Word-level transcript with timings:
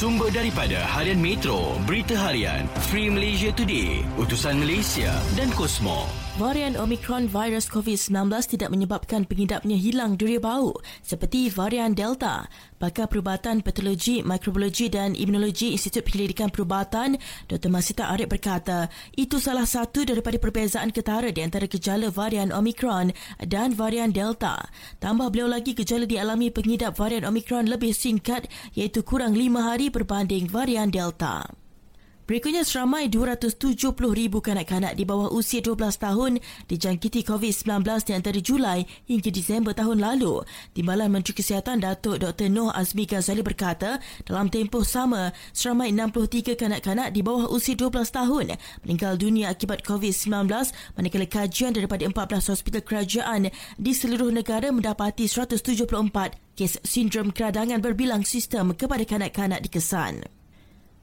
Sumber 0.00 0.32
daripada 0.32 0.80
Harian 0.80 1.20
Metro, 1.20 1.76
Berita 1.84 2.16
Harian, 2.16 2.64
Free 2.88 3.12
Malaysia 3.12 3.52
Today, 3.52 4.00
Utusan 4.16 4.56
Malaysia 4.56 5.12
dan 5.36 5.52
Kosmo. 5.52 6.08
Varian 6.40 6.72
Omicron 6.72 7.28
virus 7.28 7.68
COVID-19 7.68 8.32
tidak 8.48 8.72
menyebabkan 8.72 9.28
pengidapnya 9.28 9.76
hilang 9.76 10.16
duria 10.16 10.40
bau 10.40 10.72
seperti 11.04 11.52
varian 11.52 11.92
Delta. 11.92 12.48
Pakar 12.80 13.12
Perubatan 13.12 13.60
Patologi, 13.60 14.24
Mikrobiologi 14.24 14.88
dan 14.88 15.12
Imunologi 15.12 15.76
Institut 15.76 16.00
Penyelidikan 16.08 16.48
Perubatan, 16.48 17.20
Dr. 17.44 17.68
Masita 17.68 18.08
Arif 18.08 18.32
berkata, 18.32 18.88
itu 19.20 19.36
salah 19.36 19.68
satu 19.68 20.00
daripada 20.08 20.40
perbezaan 20.40 20.88
ketara 20.96 21.28
di 21.28 21.44
antara 21.44 21.68
gejala 21.68 22.08
varian 22.08 22.56
Omicron 22.56 23.12
dan 23.44 23.76
varian 23.76 24.08
Delta. 24.08 24.64
Tambah 24.96 25.28
beliau 25.28 25.50
lagi 25.50 25.76
gejala 25.76 26.08
dialami 26.08 26.48
pengidap 26.48 26.96
varian 26.96 27.28
Omicron 27.28 27.68
lebih 27.68 27.92
singkat 27.92 28.48
iaitu 28.72 29.04
kurang 29.04 29.36
5 29.36 29.60
hari 29.60 29.89
berbanding 29.90 30.48
varian 30.48 30.90
Delta. 30.90 31.50
Berikutnya 32.30 32.62
seramai 32.62 33.10
270,000 33.10 33.90
kanak-kanak 34.38 34.94
di 34.94 35.02
bawah 35.02 35.34
usia 35.34 35.58
12 35.58 35.98
tahun 35.98 36.38
dijangkiti 36.70 37.26
COVID-19 37.26 37.82
di 38.06 38.12
antara 38.14 38.38
Julai 38.38 38.86
hingga 39.10 39.34
Disember 39.34 39.74
tahun 39.74 39.98
lalu. 39.98 40.46
Timbalan 40.70 41.10
Menteri 41.10 41.34
Kesihatan 41.34 41.82
Datuk 41.82 42.22
Dr. 42.22 42.46
Noh 42.46 42.70
Azmi 42.70 43.10
Ghazali 43.10 43.42
berkata, 43.42 43.98
dalam 44.22 44.46
tempoh 44.46 44.86
sama, 44.86 45.34
seramai 45.50 45.90
63 45.90 46.54
kanak-kanak 46.54 47.10
di 47.10 47.18
bawah 47.26 47.50
usia 47.50 47.74
12 47.74 47.98
tahun 48.14 48.54
meninggal 48.86 49.18
dunia 49.18 49.50
akibat 49.50 49.82
COVID-19 49.82 50.30
manakala 50.94 51.26
kajian 51.26 51.74
daripada 51.74 52.06
14 52.06 52.46
hospital 52.46 52.86
kerajaan 52.86 53.50
di 53.74 53.90
seluruh 53.90 54.30
negara 54.30 54.70
mendapati 54.70 55.26
174 55.26 55.82
kes 56.54 56.78
sindrom 56.86 57.34
keradangan 57.34 57.82
berbilang 57.82 58.22
sistem 58.22 58.70
kepada 58.78 59.02
kanak-kanak 59.02 59.66
dikesan. 59.66 60.39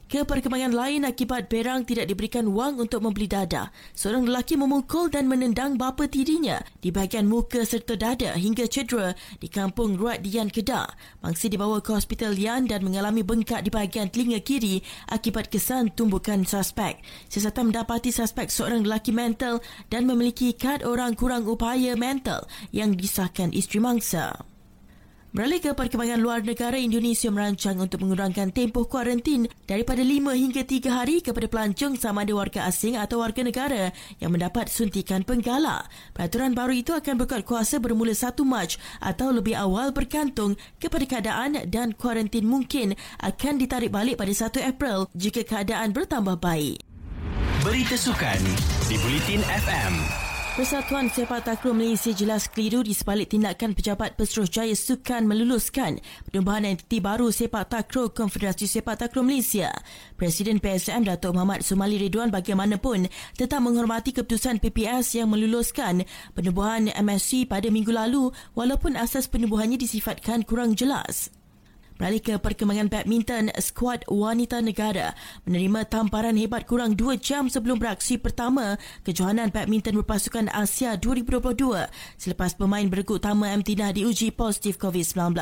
Ke 0.08 0.24
perkembangan 0.24 0.72
lain 0.72 1.04
akibat 1.04 1.52
Berang 1.52 1.84
tidak 1.84 2.08
diberikan 2.08 2.48
wang 2.56 2.80
untuk 2.80 3.04
membeli 3.04 3.28
dada. 3.28 3.68
Seorang 3.92 4.24
lelaki 4.24 4.56
memukul 4.56 5.12
dan 5.12 5.28
menendang 5.28 5.76
bapa 5.76 6.08
tirinya 6.08 6.64
di 6.80 6.88
bahagian 6.88 7.28
muka 7.28 7.60
serta 7.60 7.92
dada 7.92 8.32
hingga 8.32 8.64
cedera 8.64 9.12
di 9.36 9.52
kampung 9.52 10.00
Ruat 10.00 10.24
Dian 10.24 10.48
Kedah. 10.48 10.88
Mangsa 11.20 11.52
dibawa 11.52 11.84
ke 11.84 11.92
hospital 11.92 12.32
Lian 12.32 12.64
dan 12.64 12.88
mengalami 12.88 13.20
bengkak 13.20 13.60
di 13.60 13.68
bahagian 13.68 14.08
telinga 14.08 14.40
kiri 14.40 14.80
akibat 15.12 15.52
kesan 15.52 15.92
tumbukan 15.92 16.40
suspek. 16.40 16.96
Siasatan 17.28 17.68
mendapati 17.68 18.08
suspek 18.08 18.48
seorang 18.48 18.88
lelaki 18.88 19.12
mental 19.12 19.60
dan 19.92 20.08
memiliki 20.08 20.56
kad 20.56 20.88
orang 20.88 21.20
kurang 21.20 21.44
upaya 21.44 21.92
mental 22.00 22.48
yang 22.72 22.96
disahkan 22.96 23.52
isteri 23.52 23.84
mangsa. 23.84 24.40
Beralih 25.28 25.60
ke 25.60 25.76
perkembangan 25.76 26.24
luar 26.24 26.40
negara, 26.40 26.80
Indonesia 26.80 27.28
merancang 27.28 27.76
untuk 27.76 28.00
mengurangkan 28.00 28.48
tempoh 28.48 28.88
kuarantin 28.88 29.44
daripada 29.68 30.00
5 30.00 30.32
hingga 30.32 30.64
3 30.64 30.88
hari 30.88 31.20
kepada 31.20 31.44
pelancong 31.44 32.00
sama 32.00 32.24
ada 32.24 32.32
warga 32.32 32.64
asing 32.64 32.96
atau 32.96 33.20
warga 33.20 33.44
negara 33.44 33.92
yang 34.24 34.32
mendapat 34.32 34.72
suntikan 34.72 35.28
penggalak. 35.28 35.84
Peraturan 36.16 36.56
baru 36.56 36.72
itu 36.80 36.96
akan 36.96 37.20
berkuat 37.20 37.44
kuasa 37.44 37.76
bermula 37.76 38.16
1 38.16 38.40
Mac 38.48 38.80
atau 39.04 39.28
lebih 39.28 39.52
awal 39.52 39.92
bergantung 39.92 40.56
kepada 40.80 41.04
keadaan 41.04 41.60
dan 41.68 41.92
kuarantin 41.92 42.48
mungkin 42.48 42.96
akan 43.20 43.60
ditarik 43.60 43.92
balik 43.92 44.16
pada 44.16 44.32
1 44.32 44.64
April 44.64 45.12
jika 45.12 45.44
keadaan 45.44 45.92
bertambah 45.92 46.40
baik. 46.40 46.80
Berita 47.60 48.00
sukan 48.00 48.40
di 48.88 48.96
Bulletin 49.04 49.44
FM. 49.44 50.27
Persatuan 50.58 51.06
Sepak 51.06 51.46
Takraw 51.46 51.70
Malaysia 51.70 52.10
jelas 52.10 52.50
keliru 52.50 52.82
di 52.82 52.90
sebalik 52.90 53.30
tindakan 53.30 53.78
pejabat 53.78 54.18
Pesuruhjaya 54.18 54.74
Sukan 54.74 55.22
meluluskan 55.22 56.02
penubuhan 56.26 56.66
entiti 56.66 56.98
baru 56.98 57.30
Sepak 57.30 57.70
Takraw 57.70 58.10
Konfederasi 58.10 58.66
Sepak 58.66 58.98
Takraw 58.98 59.22
Malaysia. 59.22 59.70
Presiden 60.18 60.58
PSM 60.58 61.06
Datuk 61.06 61.38
Muhammad 61.38 61.62
Sumali 61.62 62.02
Ridwan 62.02 62.34
bagaimanapun 62.34 63.06
tetap 63.38 63.62
menghormati 63.62 64.10
keputusan 64.10 64.58
PPS 64.58 65.22
yang 65.22 65.30
meluluskan 65.30 66.02
penubuhan 66.34 66.90
MSC 66.90 67.46
pada 67.46 67.70
minggu 67.70 67.94
lalu 67.94 68.34
walaupun 68.58 68.98
asas 68.98 69.30
penubuhannya 69.30 69.78
disifatkan 69.78 70.42
kurang 70.42 70.74
jelas. 70.74 71.37
Beralih 71.98 72.22
ke 72.22 72.38
perkembangan 72.38 72.86
badminton, 72.86 73.50
skuad 73.58 74.06
wanita 74.06 74.62
negara 74.62 75.18
menerima 75.50 75.82
tamparan 75.90 76.38
hebat 76.38 76.62
kurang 76.62 76.94
2 76.94 77.18
jam 77.18 77.50
sebelum 77.50 77.82
beraksi 77.82 78.14
pertama 78.14 78.78
kejohanan 79.02 79.50
badminton 79.50 79.98
berpasukan 79.98 80.46
Asia 80.54 80.94
2022 80.94 81.90
selepas 82.14 82.54
pemain 82.54 82.86
beregu 82.86 83.18
utama 83.18 83.50
Amtina 83.50 83.90
diuji 83.90 84.30
positif 84.30 84.78
COVID-19. 84.78 85.34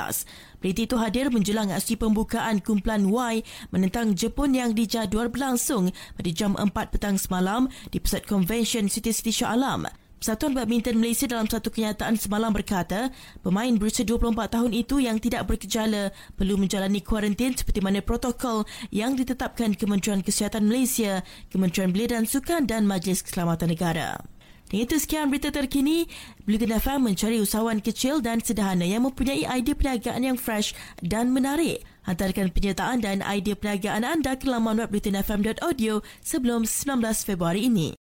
Berita 0.65 0.81
itu 0.81 0.97
hadir 0.97 1.29
menjelang 1.29 1.69
aksi 1.69 2.01
pembukaan 2.01 2.65
kumpulan 2.65 3.05
Y 3.05 3.45
menentang 3.69 4.17
Jepun 4.17 4.57
yang 4.57 4.73
dijadual 4.73 5.29
berlangsung 5.29 5.93
pada 6.17 6.31
jam 6.33 6.57
4 6.57 6.73
petang 6.73 7.21
semalam 7.21 7.69
di 7.93 8.01
Pusat 8.01 8.25
Convention 8.25 8.89
City 8.89 9.13
City 9.13 9.45
Shah 9.45 9.53
Alam. 9.53 10.06
Persatuan 10.27 10.59
Badminton 10.59 10.99
Malaysia 10.99 11.31
dalam 11.31 11.47
satu 11.47 11.71
kenyataan 11.71 12.19
semalam 12.19 12.51
berkata, 12.51 13.15
pemain 13.47 13.71
berusia 13.79 14.03
24 14.03 14.59
tahun 14.59 14.75
itu 14.75 14.99
yang 14.99 15.23
tidak 15.23 15.47
berkejala 15.47 16.11
perlu 16.35 16.59
menjalani 16.59 16.99
kuarantin 16.99 17.55
seperti 17.55 17.79
mana 17.79 18.03
protokol 18.03 18.67
yang 18.91 19.15
ditetapkan 19.15 19.79
Kementerian 19.79 20.27
Kesihatan 20.27 20.67
Malaysia, 20.67 21.23
Kementerian 21.47 21.95
Belia 21.95 22.19
dan 22.19 22.27
Sukan 22.27 22.67
dan 22.67 22.91
Majlis 22.91 23.23
Keselamatan 23.23 23.71
Negara. 23.71 24.19
Dengan 24.67 24.91
itu 24.91 24.99
sekian 24.99 25.31
berita 25.31 25.55
terkini, 25.55 26.11
Bulletin 26.43 26.75
FM 26.75 27.07
mencari 27.07 27.39
usahawan 27.39 27.79
kecil 27.79 28.19
dan 28.19 28.43
sederhana 28.43 28.83
yang 28.83 29.07
mempunyai 29.07 29.47
idea 29.47 29.79
perniagaan 29.79 30.27
yang 30.27 30.35
fresh 30.35 30.75
dan 31.07 31.31
menarik. 31.31 31.87
Hantarkan 32.03 32.51
penyertaan 32.51 32.99
dan 32.99 33.23
idea 33.23 33.55
perniagaan 33.55 34.03
anda 34.03 34.35
ke 34.35 34.51
laman 34.51 34.83
web 34.83 34.91
bulletinfm.audio 34.91 36.03
sebelum 36.19 36.67
19 36.67 37.15
Februari 37.23 37.71
ini. 37.71 37.95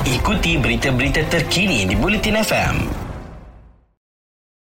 Ikuti 0.00 0.56
berita-berita 0.56 1.28
terkini 1.28 1.84
di 1.84 1.92
Bulletin 1.92 2.40
FM. 2.40 2.99